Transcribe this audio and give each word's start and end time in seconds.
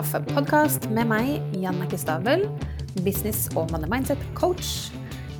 kaffepodkast 0.00 0.86
med 0.96 1.10
meg, 1.10 1.42
Jannicke 1.60 1.98
Stabel, 2.00 2.46
business- 3.04 3.50
og 3.52 3.68
money 3.72 3.88
mindset-coach. 3.90 4.88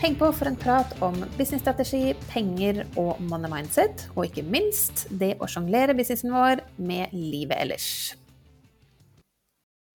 Heng 0.02 0.18
på 0.20 0.28
for 0.36 0.50
en 0.50 0.58
prat 0.60 0.90
om 1.00 1.16
businessstrategi, 1.38 2.12
penger 2.28 2.82
og 3.00 3.22
money 3.30 3.48
mindset, 3.48 4.04
og 4.12 4.26
ikke 4.26 4.44
minst 4.44 5.06
det 5.22 5.38
å 5.40 5.48
sjonglere 5.48 5.96
businessen 5.96 6.34
vår 6.34 6.60
med 6.76 7.14
livet 7.16 7.56
ellers. 7.56 7.88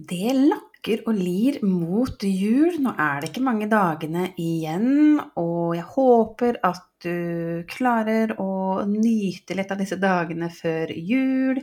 Det 0.02 0.34
lakker 0.34 1.06
og 1.06 1.14
lir 1.14 1.62
mot 1.66 2.26
jul. 2.26 2.80
Nå 2.82 2.98
er 2.98 3.22
det 3.22 3.32
ikke 3.32 3.46
mange 3.46 3.70
dagene 3.70 4.32
igjen, 4.42 5.20
og 5.38 5.76
jeg 5.78 5.90
håper 5.94 6.62
at 6.66 6.88
du 7.06 7.66
klarer 7.70 8.34
å 8.42 8.82
nyte 8.90 9.58
litt 9.58 9.70
av 9.70 9.78
disse 9.84 10.02
dagene 10.02 10.50
før 10.50 10.90
jul 10.96 11.62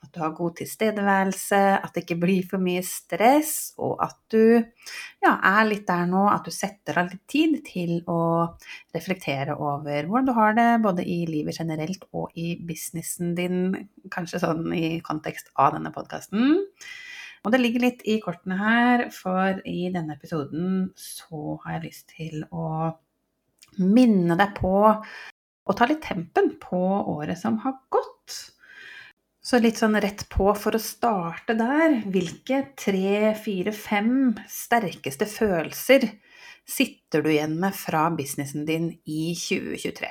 at 0.00 0.12
du 0.14 0.20
har 0.22 0.32
god 0.36 0.56
tilstedeværelse, 0.58 1.58
at 1.76 1.92
det 1.94 2.04
ikke 2.04 2.20
blir 2.22 2.46
for 2.48 2.62
mye 2.62 2.82
stress, 2.86 3.72
og 3.78 3.98
at 4.04 4.16
du 4.32 4.56
ja, 4.56 5.34
er 5.34 5.68
litt 5.68 5.84
der 5.88 6.06
nå 6.08 6.24
at 6.30 6.46
du 6.46 6.54
setter 6.54 7.02
av 7.02 7.10
litt 7.12 7.26
tid 7.30 7.58
til 7.66 7.98
å 8.10 8.22
reflektere 8.96 9.58
over 9.60 10.08
hvordan 10.08 10.30
du 10.30 10.34
har 10.38 10.56
det, 10.56 10.70
både 10.84 11.04
i 11.04 11.20
livet 11.28 11.60
generelt 11.60 12.06
og 12.16 12.32
i 12.40 12.54
businessen 12.64 13.34
din, 13.38 13.60
kanskje 14.12 14.42
sånn 14.46 14.72
i 14.76 14.98
kontekst 15.04 15.52
av 15.60 15.76
denne 15.76 15.92
podkasten. 15.94 16.64
Og 17.40 17.54
det 17.54 17.60
ligger 17.60 17.86
litt 17.86 18.02
i 18.08 18.18
kortene 18.20 18.56
her, 18.60 19.06
for 19.14 19.60
i 19.68 19.88
denne 19.92 20.16
episoden 20.16 20.90
så 20.98 21.58
har 21.62 21.78
jeg 21.78 21.86
lyst 21.86 22.16
til 22.16 22.42
å 22.52 22.90
minne 23.80 24.36
deg 24.36 24.56
på 24.58 24.74
å 24.90 25.76
ta 25.76 25.86
litt 25.88 26.02
tempen 26.04 26.54
på 26.60 26.80
året 27.14 27.38
som 27.38 27.60
har 27.64 27.78
gått. 27.92 28.56
Så 29.50 29.58
litt 29.58 29.80
sånn 29.80 29.98
rett 29.98 30.28
på 30.30 30.52
for 30.54 30.76
å 30.76 30.78
starte 30.78 31.56
der. 31.58 31.96
Hvilke 32.06 32.60
tre, 32.78 33.32
fire, 33.34 33.72
fem 33.74 34.36
sterkeste 34.46 35.26
følelser 35.26 36.06
sitter 36.70 37.24
du 37.24 37.32
igjen 37.32 37.56
med 37.58 37.74
fra 37.74 38.04
businessen 38.14 38.62
din 38.68 38.92
i 39.10 39.32
2023? 39.34 40.06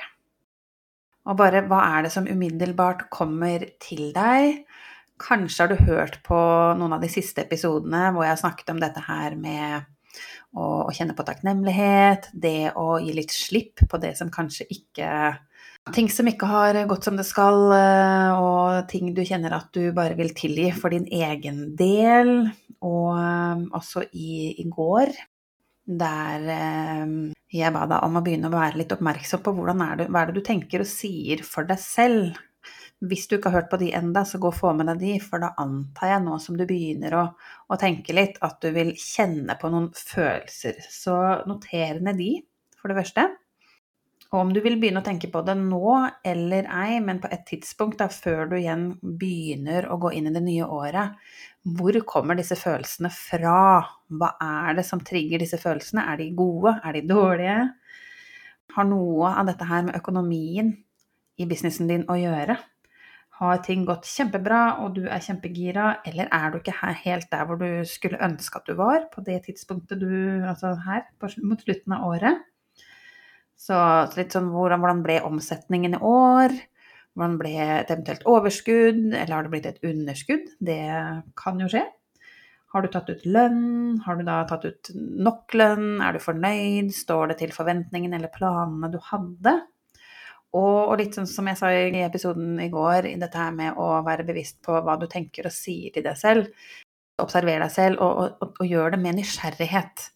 Og 1.24 1.38
bare 1.40 1.64
hva 1.70 1.80
er 1.86 2.04
det 2.04 2.12
som 2.12 2.28
umiddelbart 2.28 3.06
kommer 3.08 3.64
til 3.80 4.10
deg? 4.12 4.66
Kanskje 5.24 5.64
har 5.64 5.72
du 5.72 5.88
hørt 5.88 6.20
på 6.26 6.36
noen 6.76 6.98
av 6.98 7.00
de 7.00 7.08
siste 7.08 7.46
episodene 7.46 8.10
hvor 8.12 8.26
jeg 8.26 8.34
har 8.34 8.42
snakket 8.44 8.74
om 8.74 8.84
dette 8.84 9.08
her 9.08 9.40
med 9.40 9.88
å, 10.52 10.90
kjenne 10.92 11.16
på 11.16 11.24
takknemlighet, 11.24 12.28
det 12.36 12.74
å 12.76 12.98
gi 13.00 13.16
litt 13.16 13.32
slipp 13.32 13.86
på 13.88 14.04
det 14.04 14.18
som 14.20 14.28
kanskje 14.28 14.68
ikke 14.68 15.08
ting 15.94 16.10
som 16.12 16.28
ikke 16.28 16.48
har 16.48 16.78
gått 16.88 17.06
som 17.08 17.16
det 17.18 17.26
skal, 17.28 17.72
eh, 17.74 18.38
og 18.38 18.88
ting 18.90 19.12
du 19.16 19.22
kjenner 19.26 19.56
at 19.56 19.70
du 19.74 19.90
bare 19.96 20.16
vil 20.18 20.32
tilgi 20.36 20.70
for 20.76 20.92
din 20.94 21.08
egen 21.08 21.74
del. 21.76 22.50
Og 22.80 23.16
eh, 23.16 23.64
også 23.76 24.06
i, 24.12 24.60
i 24.60 24.66
går, 24.68 25.12
der 26.00 26.46
eh, 26.54 27.16
jeg 27.50 27.74
ba 27.74 27.86
deg 27.90 28.06
om 28.06 28.20
å 28.20 28.22
begynne 28.24 28.50
å 28.50 28.54
være 28.54 28.78
litt 28.82 28.94
oppmerksom 28.94 29.42
på 29.44 29.56
hvordan 29.56 29.82
er 29.86 29.98
det, 30.02 30.08
hva 30.12 30.22
er 30.22 30.30
det 30.30 30.38
du 30.38 30.46
tenker 30.46 30.84
og 30.84 30.90
sier 30.90 31.42
for 31.46 31.68
deg 31.68 31.80
selv. 31.82 32.38
Hvis 33.00 33.24
du 33.26 33.38
ikke 33.38 33.48
har 33.48 33.62
hørt 33.62 33.70
på 33.72 33.78
de 33.80 33.94
enda, 33.96 34.26
så 34.28 34.38
gå 34.38 34.50
og 34.50 34.58
få 34.58 34.74
med 34.76 34.90
deg 34.92 35.00
de, 35.00 35.14
for 35.24 35.40
da 35.40 35.54
antar 35.62 36.12
jeg 36.12 36.24
nå 36.26 36.36
som 36.44 36.58
du 36.60 36.66
begynner 36.68 37.16
å, 37.16 37.22
å 37.72 37.78
tenke 37.80 38.12
litt, 38.12 38.36
at 38.44 38.60
du 38.60 38.68
vil 38.76 38.92
kjenne 39.00 39.56
på 39.56 39.72
noen 39.72 39.88
følelser. 39.96 40.82
Så 40.92 41.16
noter 41.48 42.02
ned 42.04 42.20
de, 42.20 42.34
for 42.76 42.92
det 42.92 43.00
første. 43.00 43.30
Og 44.30 44.44
om 44.44 44.50
du 44.54 44.60
vil 44.62 44.76
begynne 44.78 45.00
å 45.02 45.06
tenke 45.06 45.26
på 45.32 45.40
det 45.42 45.56
nå 45.58 45.94
eller 46.26 46.68
ei, 46.70 47.00
men 47.02 47.18
på 47.18 47.26
et 47.34 47.42
tidspunkt 47.48 47.98
da, 47.98 48.06
før 48.14 48.46
du 48.52 48.56
igjen 48.60 48.84
begynner 49.02 49.88
å 49.90 49.96
gå 49.98 50.12
inn 50.14 50.28
i 50.30 50.34
det 50.34 50.42
nye 50.44 50.68
året, 50.70 51.16
hvor 51.74 51.96
kommer 52.06 52.38
disse 52.38 52.54
følelsene 52.56 53.10
fra? 53.10 53.82
Hva 54.06 54.28
er 54.46 54.76
det 54.78 54.84
som 54.86 55.02
trigger 55.02 55.42
disse 55.42 55.58
følelsene? 55.58 56.04
Er 56.12 56.20
de 56.22 56.28
gode? 56.38 56.76
Er 56.86 56.94
de 56.94 57.02
dårlige? 57.10 57.56
Har 58.76 58.86
noe 58.86 59.32
av 59.34 59.50
dette 59.50 59.66
her 59.66 59.82
med 59.88 59.98
økonomien 59.98 60.70
i 61.40 61.48
businessen 61.50 61.90
din 61.90 62.06
å 62.06 62.14
gjøre? 62.20 62.54
Har 63.40 63.64
ting 63.66 63.82
gått 63.88 64.06
kjempebra, 64.06 64.60
og 64.84 64.94
du 64.94 65.08
er 65.08 65.24
kjempegira, 65.24 65.88
eller 66.06 66.30
er 66.30 66.52
du 66.52 66.60
ikke 66.60 66.94
helt 67.02 67.26
der 67.32 67.48
hvor 67.48 67.58
du 67.58 67.82
skulle 67.88 68.20
ønske 68.22 68.62
at 68.62 68.70
du 68.70 68.78
var 68.78 69.08
på 69.10 69.24
det 69.26 69.40
tidspunktet 69.48 69.98
du 70.04 70.12
Altså 70.44 70.76
her, 70.86 71.08
mot 71.42 71.66
slutten 71.66 71.98
av 71.98 72.06
året? 72.12 72.46
Så 73.60 73.76
litt 74.16 74.32
sånn 74.32 74.50
hvordan, 74.54 74.80
hvordan 74.80 75.04
ble 75.04 75.20
omsetningen 75.28 75.98
i 75.98 76.02
år? 76.06 76.54
Hvordan 77.12 77.38
ble 77.40 77.54
et 77.60 77.90
eventuelt 77.92 78.22
overskudd, 78.30 79.02
eller 79.10 79.34
har 79.34 79.44
det 79.44 79.52
blitt 79.52 79.66
et 79.68 79.82
underskudd? 79.84 80.46
Det 80.64 80.84
kan 81.38 81.60
jo 81.60 81.68
skje. 81.68 81.82
Har 82.70 82.86
du 82.86 82.88
tatt 82.92 83.10
ut 83.10 83.26
lønn? 83.26 83.98
Har 84.04 84.16
du 84.16 84.22
da 84.24 84.38
tatt 84.48 84.64
ut 84.64 84.92
nok 84.94 85.56
lønn? 85.58 85.98
Er 86.06 86.14
du 86.14 86.22
fornøyd? 86.22 86.92
Står 86.94 87.32
det 87.32 87.40
til 87.42 87.52
forventningene 87.52 88.20
eller 88.20 88.32
planene 88.32 88.92
du 88.92 89.00
hadde? 89.10 89.56
Og, 90.56 90.94
litt 90.98 91.14
sånn 91.14 91.28
som 91.30 91.46
jeg 91.50 91.58
sa 91.58 91.68
i 91.70 92.02
episoden 92.02 92.56
i 92.62 92.70
går, 92.70 93.06
i 93.10 93.18
dette 93.18 93.38
her 93.38 93.52
med 93.54 93.76
å 93.78 93.90
være 94.06 94.26
bevisst 94.26 94.58
på 94.66 94.80
hva 94.82 94.96
du 94.98 95.06
tenker 95.10 95.46
og 95.46 95.54
sier 95.54 95.92
til 95.94 96.06
deg 96.06 96.18
selv. 96.18 96.48
Observer 97.22 97.62
deg 97.62 97.72
selv, 97.72 98.00
og, 98.04 98.36
og, 98.42 98.54
og 98.60 98.68
gjør 98.68 98.94
det 98.94 99.00
med 99.02 99.18
nysgjerrighet. 99.20 100.06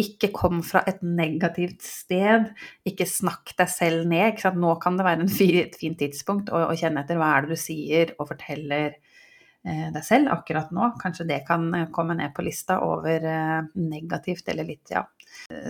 Ikke 0.00 0.30
kom 0.32 0.62
fra 0.64 0.82
et 0.88 1.02
negativt 1.04 1.84
sted. 1.84 2.50
Ikke 2.88 3.06
snakk 3.08 3.54
deg 3.58 3.70
selv 3.72 4.06
ned. 4.08 4.40
Nå 4.56 4.76
kan 4.82 4.98
det 4.98 5.06
være 5.06 5.26
et 5.62 5.78
fint 5.78 5.98
tidspunkt 6.00 6.52
å, 6.52 6.66
å, 6.70 6.76
kjenne 6.78 7.04
etter 7.04 7.20
hva 7.20 7.34
er 7.36 7.46
det 7.46 7.58
du 7.58 7.60
sier 7.60 8.14
og 8.16 8.30
forteller 8.30 8.94
eh, 8.94 9.88
deg 9.92 10.00
selv 10.06 10.32
akkurat 10.32 10.72
nå. 10.72 10.94
Kanskje 11.02 11.28
det 11.28 11.42
kan 11.48 11.68
eh, 11.76 11.90
komme 11.92 12.16
ned 12.18 12.32
på 12.36 12.46
lista 12.46 12.80
over 12.86 13.28
eh, 13.28 13.58
negativt 13.80 14.48
eller 14.52 14.70
litt, 14.72 14.94
ja, 14.94 15.04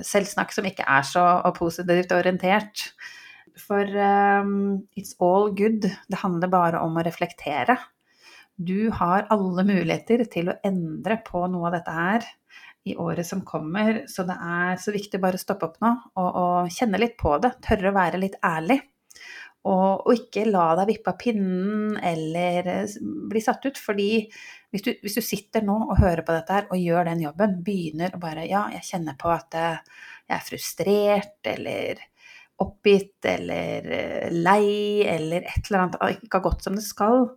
selvsnakk 0.06 0.54
som 0.54 0.68
ikke 0.70 0.86
er 0.86 1.08
så 1.08 1.26
positivt 1.58 2.14
orientert. 2.14 2.92
For 3.58 3.84
um, 3.84 4.86
it's 4.96 5.12
all 5.20 5.50
good. 5.52 5.84
Det 5.84 6.20
handler 6.22 6.48
bare 6.52 6.80
om 6.80 6.96
å 6.96 7.04
reflektere. 7.04 7.76
Du 8.56 8.90
har 8.94 9.26
alle 9.32 9.64
muligheter 9.64 10.24
til 10.30 10.52
å 10.52 10.58
endre 10.66 11.18
på 11.24 11.46
noe 11.50 11.70
av 11.70 11.76
dette 11.78 11.96
her 11.96 12.26
i 12.84 12.96
året 12.98 13.26
som 13.26 13.44
kommer, 13.46 14.02
så 14.10 14.24
det 14.26 14.34
er 14.34 14.80
så 14.82 14.92
viktig 14.94 15.20
bare 15.22 15.38
å 15.38 15.42
stoppe 15.42 15.68
opp 15.68 15.78
nå 15.82 15.92
og, 16.18 16.28
og 16.28 16.72
kjenne 16.74 17.00
litt 17.00 17.14
på 17.20 17.36
det. 17.42 17.54
Tørre 17.64 17.92
å 17.92 17.96
være 17.96 18.20
litt 18.22 18.40
ærlig. 18.44 18.80
Og, 19.62 20.08
og, 20.08 20.10
ikke 20.16 20.48
la 20.48 20.72
deg 20.80 20.88
vippe 20.88 21.12
av 21.12 21.18
pinnen 21.20 21.92
eller 22.02 22.66
eh, 22.72 22.94
bli 23.30 23.42
satt 23.44 23.62
ut. 23.68 23.78
Fordi 23.78 24.08
hvis 24.74 24.82
du, 24.82 24.90
hvis 25.04 25.18
du, 25.20 25.22
sitter 25.22 25.62
nå 25.62 25.76
og 25.84 26.00
hører 26.02 26.24
på 26.26 26.34
dette 26.34 26.56
her 26.56 26.66
og 26.66 26.82
gjør 26.82 27.06
den 27.12 27.22
jobben, 27.22 27.60
begynner 27.62 28.16
å 28.16 28.22
bare 28.22 28.48
Ja, 28.50 28.64
jeg 28.74 28.88
kjenner 28.88 29.14
på 29.20 29.30
at 29.30 29.54
eh, 29.54 29.78
jeg 30.26 30.34
er 30.34 30.48
frustrert 30.48 31.52
eller 31.52 32.02
oppgitt 32.62 33.30
eller 33.30 33.86
eh, 33.94 34.34
lei 34.34 35.06
eller 35.06 35.46
et 35.46 35.70
eller 35.70 35.84
annet 35.84 36.18
ikke 36.18 36.40
har 36.40 36.46
gått 36.50 36.66
som 36.66 36.74
det 36.78 36.84
skal 36.86 37.28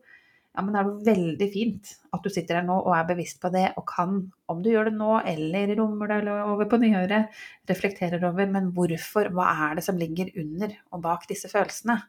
ja, 0.56 0.64
men 0.64 0.72
det 0.72 0.80
er 0.80 0.88
jo 0.88 1.06
veldig 1.06 1.48
fint 1.52 1.90
at 2.16 2.24
du 2.24 2.32
sitter 2.32 2.60
her 2.60 2.66
nå 2.68 2.78
og 2.80 2.94
er 2.96 3.08
bevisst 3.10 3.42
på 3.44 3.52
det, 3.52 3.66
og 3.76 3.84
kan, 3.90 4.18
om 4.52 4.62
du 4.64 4.70
gjør 4.72 4.90
det 4.90 4.96
nå 4.96 5.18
eller 5.28 5.74
rommer 5.76 6.12
deg 6.14 6.30
over 6.32 6.70
på 6.72 6.80
nyåret, 6.80 7.34
reflekterer 7.70 8.24
over 8.30 8.48
men 8.52 8.72
hvorfor, 8.76 9.32
hva 9.36 9.50
er 9.68 9.80
det 9.80 9.86
som 9.86 10.00
ligger 10.00 10.32
under 10.40 10.78
og 10.96 11.04
bak 11.04 11.28
disse 11.32 11.52
følelsene? 11.52 12.00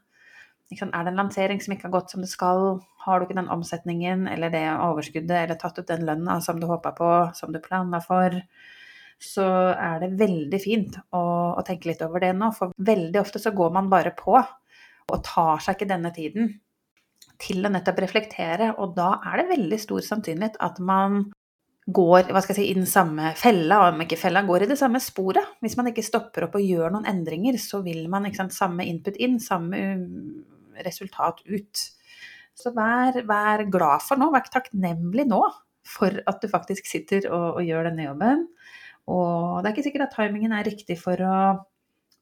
Er 0.70 0.90
det 0.90 1.12
en 1.12 1.18
lansering 1.18 1.60
som 1.62 1.74
ikke 1.74 1.86
har 1.88 1.94
gått 1.94 2.14
som 2.14 2.22
det 2.22 2.30
skal, 2.30 2.80
har 3.06 3.18
du 3.18 3.26
ikke 3.26 3.38
den 3.38 3.50
omsetningen 3.54 4.26
eller 4.30 4.50
det 4.54 4.64
overskuddet 4.74 5.36
eller 5.44 5.58
tatt 5.58 5.78
ut 5.78 5.90
den 5.90 6.06
lønna 6.06 6.40
som 6.42 6.58
du 6.62 6.66
håpa 6.70 6.94
på, 6.94 7.10
som 7.38 7.54
du 7.54 7.60
planla 7.62 8.00
for, 8.02 8.34
så 9.22 9.46
er 9.72 10.02
det 10.02 10.16
veldig 10.20 10.60
fint 10.60 10.98
å, 11.14 11.22
å 11.56 11.64
tenke 11.66 11.90
litt 11.90 12.02
over 12.04 12.22
det 12.22 12.32
nå. 12.36 12.50
For 12.54 12.74
veldig 12.74 13.22
ofte 13.22 13.42
så 13.42 13.54
går 13.56 13.74
man 13.78 13.90
bare 13.90 14.14
på 14.18 14.36
og 14.36 15.20
tar 15.22 15.62
seg 15.62 15.78
ikke 15.78 15.90
denne 15.90 16.10
tiden 16.14 16.50
til 17.42 17.66
å 17.66 17.72
nettopp 17.72 17.98
reflektere, 18.04 18.72
og 18.80 18.94
da 18.96 19.16
er 19.28 19.42
det 19.42 19.50
veldig 19.50 19.78
stor 19.80 20.04
sannsynlighet 20.04 20.56
at 20.64 20.78
man 20.84 21.26
går 21.86 22.32
hva 22.34 22.40
skal 22.42 22.56
jeg 22.56 22.58
si, 22.58 22.70
i 22.72 22.78
den 22.78 22.88
samme 22.90 23.30
fella, 23.38 23.78
og 23.82 23.94
om 23.94 24.02
ikke 24.02 24.18
fella 24.18 24.42
går 24.46 24.64
i 24.64 24.70
det 24.72 24.78
samme 24.80 25.00
sporet. 25.02 25.54
Hvis 25.62 25.76
man 25.78 25.92
ikke 25.92 26.04
stopper 26.04 26.48
opp 26.48 26.56
og 26.58 26.64
gjør 26.66 26.96
noen 26.96 27.06
endringer, 27.10 27.58
så 27.62 27.82
vil 27.84 28.08
man 28.10 28.26
sant, 28.34 28.54
samme 28.56 28.86
input 28.88 29.18
inn, 29.22 29.38
samme 29.42 29.82
um, 29.94 30.08
resultat 30.82 31.44
ut. 31.46 31.84
Så 32.56 32.72
vær, 32.74 33.20
vær 33.28 33.62
glad 33.70 34.02
for 34.02 34.18
nå, 34.18 34.32
vær 34.34 34.50
takknemlig 34.50 35.28
nå 35.30 35.44
for 35.86 36.18
at 36.26 36.42
du 36.42 36.50
faktisk 36.50 36.88
sitter 36.90 37.28
og, 37.30 37.60
og, 37.60 37.62
gjør 37.62 37.90
denne 37.90 38.08
jobben. 38.08 38.44
Og 39.06 39.62
det 39.62 39.68
er 39.68 39.76
ikke 39.76 39.86
sikkert 39.86 40.08
at 40.08 40.16
timingen 40.18 40.56
er 40.56 40.66
riktig 40.66 40.98
for 40.98 41.20
å, 41.22 41.38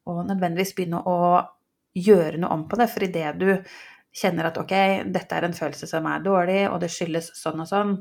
å 0.05 0.21
nødvendigvis 0.29 0.75
begynne 0.77 1.01
å 1.09 1.19
gjøre 1.97 2.43
noe 2.43 2.53
om 2.53 2.67
på 2.69 2.77
det, 2.77 2.91
for 2.93 3.07
idet 3.07 3.31
du 3.41 3.49
kjenner 4.15 4.49
at 4.49 4.59
ok, 4.61 4.75
dette 5.15 5.37
er 5.37 5.49
en 5.49 5.57
følelse 5.57 5.89
som 5.91 6.07
er 6.11 6.23
dårlig, 6.25 6.61
og 6.71 6.79
det 6.83 6.93
skyldes 6.95 7.33
sånn 7.39 7.65
og 7.65 7.71
sånn, 7.71 7.95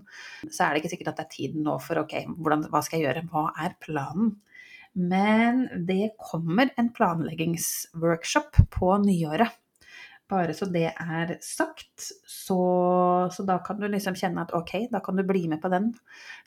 så 0.45 0.68
er 0.68 0.74
det 0.74 0.83
ikke 0.83 0.94
sikkert 0.94 1.13
at 1.13 1.21
det 1.21 1.25
er 1.25 1.33
tiden 1.33 1.65
nå 1.65 1.80
for 1.81 2.04
ok, 2.04 2.19
hvordan, 2.38 2.68
hva 2.69 2.83
skal 2.86 3.00
jeg 3.00 3.07
gjøre, 3.07 3.25
hva 3.33 3.48
er 3.65 3.77
planen? 3.81 4.36
Men 4.94 5.65
det 5.89 6.13
kommer 6.21 6.69
en 6.77 6.92
planleggingsworkshop 6.94 8.62
på 8.75 8.94
nyåret. 9.01 9.57
Bare 10.31 10.54
så 10.56 10.65
det 10.71 10.88
er 10.88 11.33
sagt. 11.44 12.06
Så, 12.30 12.57
så, 13.33 13.44
da 13.45 13.57
kan 13.65 13.81
du 13.81 13.89
liksom 13.92 14.15
kjenne 14.18 14.45
at 14.45 14.54
ok, 14.56 14.88
da 14.94 15.01
kan 15.04 15.18
du 15.19 15.25
bli 15.27 15.44
med 15.51 15.60
på 15.62 15.69
den 15.74 15.92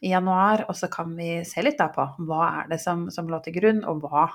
i 0.01 0.15
januar. 0.15 0.65
Og 0.71 0.79
så 0.79 0.89
kan 0.93 1.13
vi 1.19 1.43
se 1.47 1.63
litt 1.63 1.79
da 1.79 1.91
på 1.95 2.07
hva 2.27 2.49
er 2.63 2.71
det 2.73 2.81
som, 2.83 3.07
som 3.15 3.29
lå 3.31 3.43
til 3.45 3.59
grunn, 3.59 3.83
og 3.87 4.07
hva, 4.07 4.29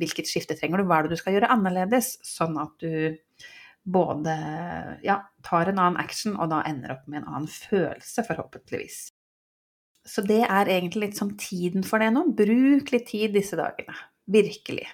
hvilket 0.00 0.28
skifte 0.28 0.56
trenger 0.58 0.82
du. 0.82 0.88
Hva 0.88 0.98
er 0.98 1.06
det 1.06 1.14
du 1.14 1.22
skal 1.22 1.36
gjøre 1.36 1.52
annerledes, 1.54 2.16
sånn 2.26 2.58
at 2.60 2.74
du 2.82 3.20
både 3.82 4.34
ja, 5.02 5.18
tar 5.42 5.70
en 5.70 5.80
annen 5.80 6.00
action, 6.00 6.36
og 6.38 6.52
da 6.52 6.62
ender 6.68 6.94
opp 6.94 7.08
med 7.08 7.22
en 7.22 7.32
annen 7.32 7.50
følelse, 7.50 8.24
forhåpentligvis. 8.28 9.08
Så 10.06 10.24
det 10.26 10.42
er 10.44 10.70
egentlig 10.70 11.08
litt 11.08 11.20
sånn 11.20 11.36
tiden 11.38 11.84
for 11.86 12.02
det 12.02 12.10
nå. 12.14 12.24
Bruk 12.38 12.90
litt 12.94 13.06
tid 13.10 13.34
disse 13.36 13.58
dagene. 13.58 13.94
Virkelig. 14.32 14.88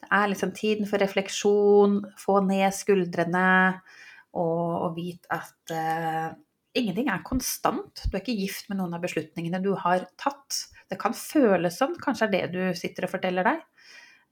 Det 0.00 0.08
er 0.12 0.30
liksom 0.30 0.52
tiden 0.56 0.88
for 0.88 1.02
refleksjon, 1.02 2.00
få 2.20 2.40
ned 2.44 2.72
skuldrene 2.76 3.48
og, 4.36 4.72
og 4.86 4.90
vite 4.96 5.28
at 5.32 5.72
uh, 5.72 6.30
ingenting 6.76 7.10
er 7.12 7.24
konstant. 7.26 8.04
Du 8.04 8.16
er 8.16 8.22
ikke 8.22 8.36
gift 8.36 8.70
med 8.70 8.80
noen 8.80 8.96
av 8.96 9.04
beslutningene 9.04 9.62
du 9.64 9.72
har 9.80 10.08
tatt. 10.20 10.62
Det 10.88 11.00
kan 11.00 11.16
føles 11.16 11.80
sånn, 11.80 11.96
kanskje 12.00 12.28
er 12.28 12.34
det 12.36 12.44
du 12.54 12.62
sitter 12.78 13.08
og 13.08 13.12
forteller 13.16 13.48
deg. 13.48 13.64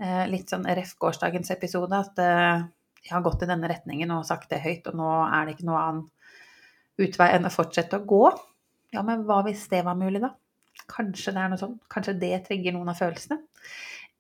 Uh, 0.01 0.25
litt 0.31 0.53
sånn 0.53 0.69
RF 0.69 0.97
gårsdagens 1.01 1.53
episode, 1.55 2.01
at 2.01 2.21
uh, 2.21 2.65
jeg 3.05 3.13
har 3.13 3.25
gått 3.25 3.45
i 3.45 3.49
denne 3.51 3.69
retningen 3.69 4.13
og 4.15 4.27
sagt 4.29 4.51
det 4.53 4.63
høyt, 4.65 4.87
og 4.89 4.97
nå 4.99 5.11
er 5.27 5.45
det 5.45 5.57
ikke 5.57 5.69
noe 5.69 5.83
annen 5.83 6.05
utvei 7.05 7.31
enn 7.35 7.49
å 7.49 7.53
fortsette 7.53 8.01
å 8.01 8.07
gå. 8.09 8.25
Ja, 8.95 9.03
men 9.07 9.27
hva 9.29 9.43
hvis 9.45 9.67
det 9.73 9.83
var 9.85 9.99
mulig, 9.99 10.23
da? 10.23 10.33
Kanskje 10.91 11.35
det 11.35 11.43
er 11.43 11.51
noe 11.53 11.61
sånn. 11.61 11.77
Kanskje 11.91 12.17
det 12.21 12.37
trigger 12.47 12.75
noen 12.75 12.93
av 12.93 13.01
følelsene. 13.01 13.43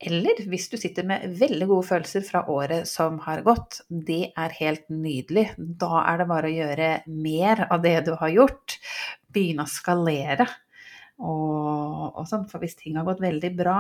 Eller 0.05 0.41
hvis 0.51 0.67
du 0.73 0.77
sitter 0.77 1.07
med 1.07 1.37
veldig 1.39 1.69
gode 1.71 1.87
følelser 1.87 2.25
fra 2.27 2.43
året 2.51 2.89
som 2.91 3.21
har 3.25 3.45
gått. 3.47 3.81
Det 3.89 4.35
er 4.37 4.57
helt 4.59 4.89
nydelig. 4.93 5.47
Da 5.57 6.03
er 6.03 6.21
det 6.21 6.29
bare 6.31 6.51
å 6.51 6.57
gjøre 6.57 6.91
mer 7.09 7.67
av 7.71 7.85
det 7.85 7.95
du 8.09 8.13
har 8.21 8.35
gjort. 8.35 8.79
Begynne 9.33 9.65
å 9.65 9.71
skalere. 9.71 10.49
Og, 11.23 12.11
og 12.11 12.27
sånn. 12.29 12.49
For 12.51 12.63
hvis 12.63 12.77
ting 12.81 12.99
har 12.99 13.07
gått 13.07 13.23
veldig 13.25 13.53
bra, 13.57 13.79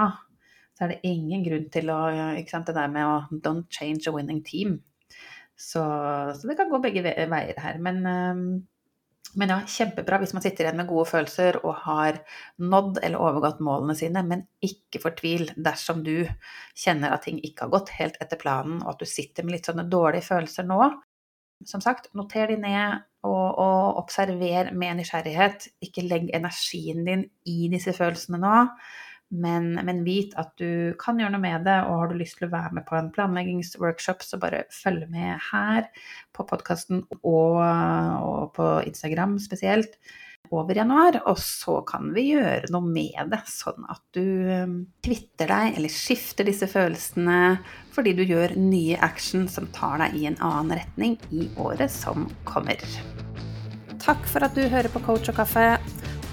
så 0.74 0.86
er 0.86 0.94
det 0.94 1.10
ingen 1.10 1.44
grunn 1.44 1.68
til 1.74 1.90
å 1.92 2.00
ikke 2.38 2.56
sant, 2.56 2.70
Det 2.70 2.78
der 2.78 2.90
med 2.90 3.06
å 3.06 3.16
'don't 3.30 3.68
change 3.70 4.08
a 4.08 4.14
winning 4.14 4.42
team'. 4.42 4.80
Så, 5.54 5.82
så 6.34 6.48
det 6.50 6.56
kan 6.58 6.70
gå 6.72 6.80
begge 6.82 7.04
veier 7.04 7.58
her. 7.62 7.76
Men 7.82 8.00
um, 8.06 8.46
men 9.38 9.50
ja, 9.50 9.56
kjempebra 9.66 10.18
hvis 10.22 10.34
man 10.36 10.44
sitter 10.44 10.66
igjen 10.66 10.78
med 10.78 10.88
gode 10.88 11.08
følelser 11.10 11.58
og 11.64 11.80
har 11.86 12.20
nådd 12.62 13.00
eller 13.02 13.22
overgått 13.22 13.62
målene 13.64 13.96
sine, 13.98 14.22
men 14.26 14.44
ikke 14.62 15.00
fortvil 15.02 15.48
dersom 15.56 16.04
du 16.06 16.28
kjenner 16.78 17.14
at 17.14 17.26
ting 17.26 17.40
ikke 17.42 17.66
har 17.66 17.72
gått 17.72 17.90
helt 17.96 18.20
etter 18.22 18.38
planen, 18.40 18.78
og 18.84 18.94
at 18.94 19.02
du 19.02 19.10
sitter 19.10 19.46
med 19.46 19.56
litt 19.56 19.70
sånne 19.70 19.86
dårlige 19.90 20.28
følelser 20.28 20.68
nå. 20.68 20.78
Som 21.66 21.82
sagt, 21.82 22.12
noter 22.14 22.52
de 22.52 22.60
ned 22.62 23.02
og, 23.26 23.58
og 23.58 24.02
observer 24.04 24.70
med 24.76 25.00
nysgjerrighet. 25.00 25.70
Ikke 25.82 26.04
legg 26.06 26.28
energien 26.36 27.02
din 27.06 27.26
i 27.50 27.70
disse 27.72 27.94
følelsene 27.96 28.38
nå. 28.42 28.54
Men, 29.34 29.72
men, 29.82 30.02
vit 30.06 30.34
at 30.38 30.52
du 30.60 30.94
kan 31.00 31.18
gjøre 31.18 31.34
noe 31.34 31.42
med 31.42 31.64
det, 31.66 31.78
og 31.88 32.02
har 32.02 32.10
du 32.10 32.18
lyst 32.20 32.38
til 32.38 32.46
å 32.48 32.52
være 32.52 32.76
med 32.78 32.86
på 32.86 32.98
en 32.98 33.10
planleggingsworkshop, 33.14 34.22
så 34.22 34.38
bare 34.42 34.66
følg 34.74 35.08
med 35.10 35.40
her 35.50 35.88
på 36.36 36.46
podkasten 36.46 37.02
og, 37.22 37.58
og, 37.58 38.52
på 38.54 38.68
Instagram 38.86 39.40
spesielt 39.42 39.98
over 40.54 40.76
januar. 40.76 41.18
Og 41.30 41.40
så 41.42 41.80
kan 41.88 42.12
vi 42.14 42.28
gjøre 42.34 42.70
noe 42.74 42.86
med 42.86 43.32
det, 43.32 43.42
sånn 43.50 43.88
at 43.90 44.02
du 44.14 44.22
um, 44.22 44.78
kvitter 45.04 45.50
deg 45.50 45.80
eller 45.80 45.92
skifter 45.92 46.46
disse 46.46 46.68
følelsene 46.70 47.56
fordi 47.94 48.14
du 48.18 48.24
gjør 48.26 48.56
nye 48.58 48.98
action 49.02 49.48
som 49.50 49.66
tar 49.74 50.00
deg 50.04 50.18
i 50.18 50.28
en 50.30 50.38
annen 50.42 50.78
retning 50.78 51.18
i 51.34 51.48
året 51.62 51.90
som 51.90 52.28
kommer. 52.46 52.82
Takk 54.04 54.26
for 54.28 54.44
at 54.44 54.54
du 54.54 54.66
hører 54.68 54.92
på 54.92 55.02
Coach 55.06 55.30
og 55.32 55.38
kaffe. 55.38 55.78